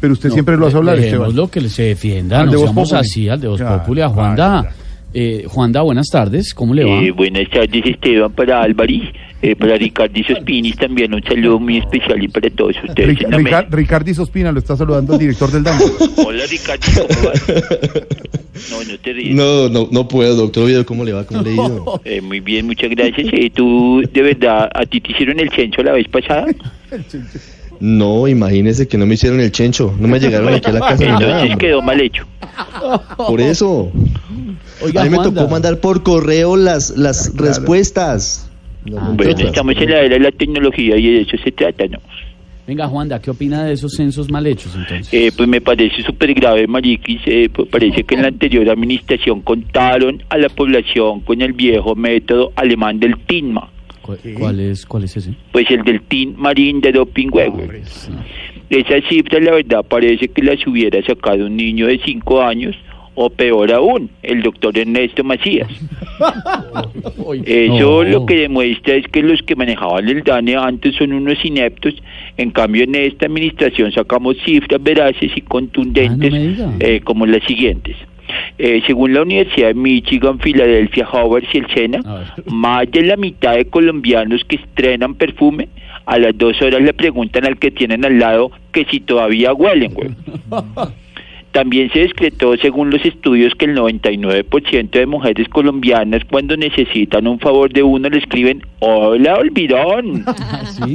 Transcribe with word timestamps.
Pero 0.00 0.12
usted 0.12 0.30
siempre 0.30 0.56
lo 0.56 0.66
hace 0.66 0.76
hablar, 0.76 0.98
Esteban. 0.98 1.34
lo 1.34 1.48
que 1.48 1.60
se 1.68 1.82
defienda, 1.82 2.40
Al 2.40 2.46
no 2.46 2.52
de 2.52 2.56
Voz 2.58 2.66
seamos 2.66 2.88
Populi. 2.90 3.00
así, 3.00 3.28
al 3.28 3.40
de 3.40 3.48
Voz 3.48 3.60
Claro, 3.60 3.78
Populi, 3.80 4.00
a 4.00 4.08
Juanda. 4.08 4.60
claro. 4.62 4.76
Eh, 5.14 5.44
Juanda, 5.48 5.80
buenas 5.80 6.06
tardes, 6.08 6.52
¿cómo 6.52 6.74
le 6.74 6.84
va? 6.84 7.00
Eh, 7.02 7.10
buenas 7.12 7.48
tardes 7.50 7.82
Esteban 7.86 8.30
para 8.32 8.60
Álvarez, 8.62 9.04
eh, 9.40 9.56
para 9.56 9.76
Ricardo 9.78 10.12
y 10.20 10.22
Sospinis 10.22 10.76
también 10.76 11.14
un 11.14 11.22
saludo 11.22 11.58
muy 11.58 11.78
especial 11.78 12.22
y 12.22 12.28
para 12.28 12.50
todos 12.50 12.76
ustedes. 12.86 13.18
Ric-. 13.18 13.26
Rica- 13.34 13.66
Ricardo 13.70 14.12
Sospina 14.14 14.52
lo 14.52 14.58
está 14.58 14.76
saludando 14.76 15.14
el 15.14 15.18
director 15.18 15.50
del 15.50 15.62
DANCO. 15.64 15.86
Hola 16.26 16.44
Ricardo, 16.48 16.84
¿cómo 17.08 17.28
vas? 17.30 17.42
No, 18.72 18.82
no 18.92 18.98
te 18.98 19.12
ríes. 19.12 19.34
No, 19.36 19.68
no, 19.68 19.88
no 19.92 20.08
puedo, 20.08 20.34
doctor 20.34 20.64
Oviedo, 20.64 20.84
¿cómo 20.84 21.04
le 21.04 21.12
va? 21.12 21.24
¿Cómo 21.24 21.42
le 21.42 21.50
ha 21.50 21.54
ido? 21.54 22.00
Eh, 22.04 22.20
muy 22.20 22.40
bien, 22.40 22.66
muchas 22.66 22.90
gracias. 22.90 23.28
Eh, 23.32 23.50
¿Tú, 23.54 24.02
de 24.12 24.20
verdad, 24.20 24.68
a 24.74 24.84
ti 24.84 25.00
te 25.00 25.12
hicieron 25.12 25.38
el 25.38 25.48
censo 25.50 25.80
la 25.82 25.92
vez 25.92 26.08
pasada? 26.08 26.46
No, 27.80 28.26
imagínese 28.26 28.88
que 28.88 28.98
no 28.98 29.06
me 29.06 29.14
hicieron 29.14 29.40
el 29.40 29.52
chencho, 29.52 29.94
no 29.98 30.08
me 30.08 30.18
llegaron 30.18 30.52
aquí 30.52 30.68
a 30.70 30.72
la 30.72 30.80
casa 30.80 31.04
ni 31.04 31.10
nada. 31.10 31.20
Entonces 31.20 31.50
hombre. 31.52 31.66
quedó 31.68 31.82
mal 31.82 32.00
hecho. 32.00 32.26
Por 33.16 33.40
eso. 33.40 33.92
Oiga, 34.82 35.02
A 35.02 35.04
mí 35.04 35.10
me 35.10 35.18
tocó 35.18 35.48
mandar 35.48 35.78
por 35.80 36.02
correo 36.02 36.56
las, 36.56 36.90
las 36.96 37.32
respuestas. 37.36 38.50
No, 38.84 38.96
entre 38.98 39.14
Bueno, 39.14 39.32
otras. 39.32 39.48
estamos 39.48 39.76
en 39.76 39.90
la 39.90 40.00
era 40.00 40.14
de 40.14 40.20
la 40.20 40.32
tecnología 40.32 40.96
y 40.96 41.12
de 41.14 41.20
eso 41.22 41.36
se 41.42 41.52
trata, 41.52 41.86
¿no? 41.86 41.98
venga, 42.66 42.86
Juanda, 42.86 43.18
¿qué 43.22 43.30
opina 43.30 43.64
de 43.64 43.72
esos 43.72 43.94
censos 43.94 44.30
mal 44.30 44.46
hechos 44.46 44.74
entonces? 44.76 45.08
Eh, 45.12 45.32
pues 45.34 45.48
me 45.48 45.60
parece 45.62 46.02
súper 46.02 46.34
grave, 46.34 46.66
Mariquis. 46.66 47.22
Eh, 47.24 47.48
pues 47.50 47.66
parece 47.68 48.04
que 48.04 48.14
en 48.14 48.22
la 48.22 48.28
anterior 48.28 48.68
administración 48.68 49.40
contaron 49.40 50.22
a 50.28 50.36
la 50.36 50.50
población 50.50 51.20
con 51.20 51.40
el 51.40 51.54
viejo 51.54 51.94
método 51.94 52.52
alemán 52.56 53.00
del 53.00 53.16
TINMA. 53.26 53.70
¿Cu- 54.08 54.16
¿Cuál 54.38 54.60
es, 54.60 54.86
¿Cuál 54.86 55.04
es 55.04 55.16
ese? 55.18 55.34
Pues 55.52 55.70
el 55.70 55.82
del 55.84 56.00
Tin 56.00 56.34
Marín 56.38 56.80
de 56.80 56.92
Doping 56.92 57.28
Huevo. 57.30 57.60
Esas 58.70 59.04
cifras, 59.08 59.42
la 59.42 59.52
verdad, 59.52 59.84
parece 59.86 60.28
que 60.28 60.42
las 60.42 60.66
hubiera 60.66 61.02
sacado 61.02 61.44
un 61.44 61.56
niño 61.56 61.86
de 61.88 61.98
5 62.02 62.40
años 62.42 62.74
o 63.14 63.28
peor 63.28 63.70
aún, 63.72 64.08
el 64.22 64.42
doctor 64.42 64.78
Ernesto 64.78 65.24
Macías. 65.24 65.68
Eso 67.44 67.78
No. 67.78 68.02
lo 68.04 68.26
que 68.26 68.36
demuestra 68.36 68.94
es 68.94 69.06
que 69.08 69.22
los 69.22 69.42
que 69.42 69.56
manejaban 69.56 70.08
el 70.08 70.22
DANE 70.22 70.56
antes 70.56 70.94
son 70.96 71.12
unos 71.12 71.44
ineptos. 71.44 71.94
En 72.36 72.50
cambio, 72.50 72.84
en 72.84 72.94
esta 72.94 73.26
administración 73.26 73.92
sacamos 73.92 74.36
cifras 74.44 74.82
veraces 74.82 75.32
y 75.36 75.40
contundentes 75.42 76.32
Ah, 76.32 76.36
no 76.38 76.42
diga. 76.48 76.72
eh, 76.80 77.00
como 77.00 77.26
las 77.26 77.42
siguientes. 77.44 77.96
Eh, 78.56 78.82
según 78.86 79.14
la 79.14 79.22
Universidad 79.22 79.68
de 79.68 79.74
Michigan, 79.74 80.38
Filadelfia, 80.38 81.08
Howard 81.12 81.44
y 81.52 81.58
el 81.58 81.66
SENA, 81.68 82.00
más 82.46 82.90
de 82.90 83.02
la 83.02 83.16
mitad 83.16 83.54
de 83.54 83.66
colombianos 83.66 84.44
que 84.44 84.56
estrenan 84.56 85.14
perfume, 85.14 85.68
a 86.06 86.18
las 86.18 86.36
dos 86.38 86.60
horas 86.62 86.80
le 86.80 86.94
preguntan 86.94 87.44
al 87.44 87.58
que 87.58 87.70
tienen 87.70 88.04
al 88.04 88.18
lado 88.18 88.50
que 88.72 88.84
si 88.86 89.00
todavía 89.00 89.52
huelen, 89.52 89.92
güey. 89.92 90.10
También 91.52 91.90
se 91.92 92.00
decretó, 92.00 92.56
según 92.58 92.90
los 92.90 93.04
estudios, 93.04 93.54
que 93.54 93.64
el 93.64 93.76
99% 93.76 94.90
de 94.90 95.06
mujeres 95.06 95.48
colombianas 95.48 96.22
cuando 96.30 96.56
necesitan 96.56 97.26
un 97.26 97.38
favor 97.40 97.72
de 97.72 97.82
uno 97.82 98.08
le 98.08 98.18
escriben, 98.18 98.62
hola, 98.80 99.36
olvidón. 99.36 100.24
¿Ah, 100.26 100.62
¿Sí? 100.66 100.94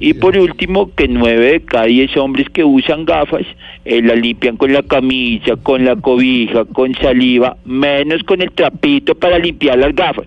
Y 0.00 0.14
por 0.14 0.36
último, 0.36 0.90
que 0.94 1.08
nueve 1.08 1.52
de 1.52 1.60
cada 1.62 1.84
diez 1.84 2.16
hombres 2.16 2.48
que 2.50 2.64
usan 2.64 3.04
gafas 3.04 3.42
eh, 3.84 4.02
la 4.02 4.14
limpian 4.14 4.56
con 4.56 4.72
la 4.72 4.82
camisa, 4.82 5.56
con 5.56 5.84
la 5.84 5.96
cobija, 5.96 6.64
con 6.66 6.94
saliva, 6.94 7.56
menos 7.64 8.22
con 8.24 8.40
el 8.42 8.50
trapito 8.52 9.14
para 9.14 9.38
limpiar 9.38 9.78
las 9.78 9.94
gafas. 9.94 10.26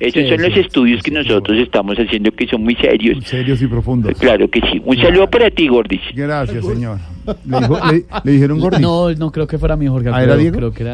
Esos 0.00 0.24
Sí, 0.24 0.28
son 0.30 0.42
los 0.42 0.52
sí, 0.52 0.58
estudios 0.60 0.98
sí, 0.98 1.04
que 1.04 1.10
sí, 1.22 1.28
nosotros 1.28 1.56
estamos 1.58 1.96
haciendo 1.96 2.32
que 2.32 2.44
son 2.48 2.64
muy 2.64 2.74
serios. 2.74 3.22
Serios 3.24 3.62
y 3.62 3.68
profundos. 3.68 4.18
Claro 4.18 4.48
que 4.50 4.60
sí. 4.60 4.82
Un 4.84 4.96
saludo 4.98 5.30
para 5.30 5.48
ti, 5.48 5.68
Gordis. 5.68 6.00
Gracias, 6.12 6.64
señor. 6.66 6.98
Le, 7.46 7.58
dijo- 7.60 7.78
le- 7.92 8.04
le 8.24 8.32
dijeron 8.32 8.58
gordito. 8.58 8.80
No, 8.82 9.12
no 9.14 9.30
creo 9.30 9.46
que 9.46 9.58
fuera 9.58 9.76
mi 9.76 9.86
Jorge 9.86 10.08
¿Ah, 10.12 10.24
era 10.24 10.36
Diego? 10.36 10.56
creo 10.56 10.72
que 10.72 10.82
era... 10.82 10.90